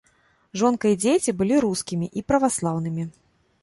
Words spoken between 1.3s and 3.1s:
былі рускімі і праваслаўнымі.